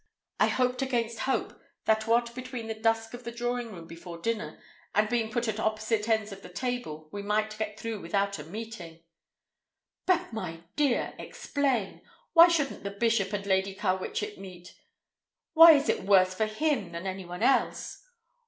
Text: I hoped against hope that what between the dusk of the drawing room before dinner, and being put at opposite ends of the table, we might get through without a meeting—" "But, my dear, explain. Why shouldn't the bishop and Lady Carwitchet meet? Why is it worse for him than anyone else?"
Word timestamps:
I 0.39 0.47
hoped 0.47 0.81
against 0.81 1.19
hope 1.29 1.61
that 1.85 2.07
what 2.07 2.33
between 2.33 2.65
the 2.65 2.73
dusk 2.73 3.13
of 3.13 3.23
the 3.23 3.31
drawing 3.31 3.71
room 3.71 3.85
before 3.85 4.17
dinner, 4.17 4.59
and 4.95 5.07
being 5.07 5.29
put 5.29 5.47
at 5.47 5.59
opposite 5.59 6.09
ends 6.09 6.31
of 6.31 6.41
the 6.41 6.49
table, 6.49 7.07
we 7.11 7.21
might 7.21 7.55
get 7.59 7.79
through 7.79 7.99
without 8.01 8.39
a 8.39 8.43
meeting—" 8.43 9.03
"But, 10.07 10.33
my 10.33 10.63
dear, 10.75 11.13
explain. 11.19 12.01
Why 12.33 12.47
shouldn't 12.47 12.83
the 12.83 12.89
bishop 12.89 13.31
and 13.31 13.45
Lady 13.45 13.75
Carwitchet 13.75 14.39
meet? 14.39 14.73
Why 15.53 15.73
is 15.73 15.87
it 15.87 16.01
worse 16.03 16.33
for 16.33 16.47
him 16.47 16.93
than 16.93 17.05
anyone 17.05 17.43
else?" 17.43 18.03